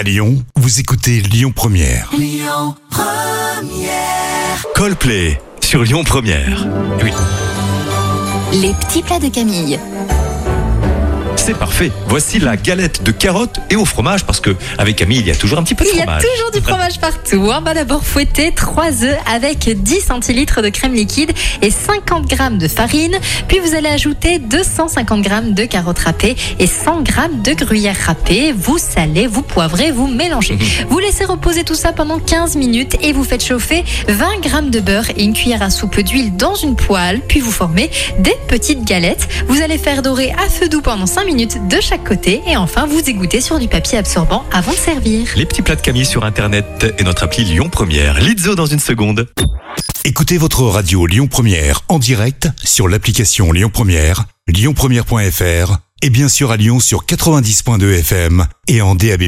À 0.00 0.02
Lyon, 0.02 0.42
vous 0.56 0.80
écoutez 0.80 1.20
Lyon 1.20 1.52
Première. 1.54 2.10
Coldplay 4.74 5.38
sur 5.60 5.82
Lyon 5.82 6.04
Première. 6.04 6.66
Oui, 7.02 7.10
Les 8.62 8.72
petits 8.72 9.02
plats 9.02 9.18
de 9.18 9.28
Camille. 9.28 9.78
C'est 11.50 11.58
parfait. 11.58 11.90
Voici 12.06 12.38
la 12.38 12.56
galette 12.56 13.02
de 13.02 13.10
carottes 13.10 13.58
et 13.70 13.76
au 13.76 13.84
fromage 13.84 14.24
parce 14.24 14.38
que 14.38 14.54
avec 14.78 14.94
Camille, 14.94 15.18
il 15.18 15.26
y 15.26 15.32
a 15.32 15.34
toujours 15.34 15.58
un 15.58 15.64
petit 15.64 15.74
peu 15.74 15.84
de 15.84 15.90
Il 15.90 15.96
y 15.96 16.00
a 16.00 16.02
fromage. 16.04 16.22
toujours 16.22 16.50
du 16.52 16.60
fromage 16.60 17.00
partout. 17.00 17.50
On 17.50 17.60
va 17.60 17.74
d'abord 17.74 18.04
fouetter 18.04 18.52
3 18.54 19.02
œufs 19.02 19.18
avec 19.26 19.68
10 19.68 20.00
centilitres 20.00 20.62
de 20.62 20.68
crème 20.68 20.94
liquide 20.94 21.32
et 21.60 21.70
50 21.72 22.28
grammes 22.28 22.58
de 22.58 22.68
farine. 22.68 23.16
Puis 23.48 23.58
vous 23.58 23.74
allez 23.74 23.88
ajouter 23.88 24.38
250 24.38 25.22
grammes 25.22 25.54
de 25.54 25.64
carottes 25.64 25.98
râpées 25.98 26.36
et 26.60 26.68
100 26.68 27.02
grammes 27.02 27.42
de 27.42 27.52
gruyère 27.52 27.96
râpée. 28.06 28.52
Vous 28.56 28.78
salez, 28.78 29.26
vous 29.26 29.42
poivrez, 29.42 29.90
vous 29.90 30.06
mélangez. 30.06 30.56
Vous 30.88 31.00
laissez 31.00 31.24
reposer 31.24 31.64
tout 31.64 31.74
ça 31.74 31.92
pendant 31.92 32.20
15 32.20 32.54
minutes 32.54 32.96
et 33.02 33.12
vous 33.12 33.24
faites 33.24 33.44
chauffer 33.44 33.84
20 34.06 34.40
grammes 34.40 34.70
de 34.70 34.78
beurre 34.78 35.10
et 35.16 35.24
une 35.24 35.32
cuillère 35.34 35.62
à 35.62 35.70
soupe 35.70 35.98
d'huile 35.98 36.36
dans 36.36 36.54
une 36.54 36.76
poêle. 36.76 37.20
Puis 37.26 37.40
vous 37.40 37.50
formez 37.50 37.90
des 38.20 38.36
petites 38.46 38.84
galettes. 38.84 39.26
Vous 39.48 39.60
allez 39.62 39.78
faire 39.78 40.02
dorer 40.02 40.30
à 40.32 40.48
feu 40.48 40.68
doux 40.68 40.80
pendant 40.80 41.06
5 41.06 41.24
minutes 41.24 41.39
de 41.46 41.80
chaque 41.80 42.04
côté 42.04 42.42
et 42.46 42.56
enfin 42.56 42.86
vous 42.86 43.00
égouttez 43.08 43.40
sur 43.40 43.58
du 43.58 43.68
papier 43.68 43.98
absorbant 43.98 44.44
avant 44.52 44.72
de 44.72 44.76
servir. 44.76 45.26
Les 45.36 45.46
petits 45.46 45.62
plats 45.62 45.76
de 45.76 45.80
Camille 45.80 46.04
sur 46.04 46.24
internet 46.24 46.94
et 46.98 47.02
notre 47.02 47.24
appli 47.24 47.44
Lyon 47.44 47.68
Première. 47.70 48.20
Lizzo 48.20 48.54
dans 48.54 48.66
une 48.66 48.78
seconde. 48.78 49.26
Écoutez 50.04 50.38
votre 50.38 50.62
radio 50.64 51.06
Lyon 51.06 51.28
Première 51.28 51.80
en 51.88 51.98
direct 51.98 52.48
sur 52.62 52.88
l'application 52.88 53.52
Lyon 53.52 53.70
Première, 53.72 54.24
lyonpremière.fr 54.48 55.76
et 56.02 56.10
bien 56.10 56.28
sûr 56.28 56.50
à 56.50 56.56
Lyon 56.56 56.80
sur 56.80 57.04
90.2 57.04 57.98
FM 58.00 58.46
et 58.68 58.82
en 58.82 58.94
DAB+. 58.94 59.24